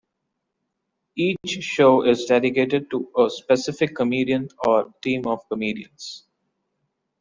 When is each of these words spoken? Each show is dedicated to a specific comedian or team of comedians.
Each 1.15 1.47
show 1.61 2.01
is 2.03 2.25
dedicated 2.25 2.89
to 2.89 3.11
a 3.15 3.29
specific 3.29 3.95
comedian 3.95 4.49
or 4.65 4.91
team 5.03 5.27
of 5.27 5.47
comedians. 5.47 6.25